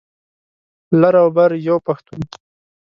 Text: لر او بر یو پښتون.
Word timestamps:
لر 0.99 1.15
او 1.23 1.27
بر 1.35 1.51
یو 1.67 1.77
پښتون. 1.87 2.21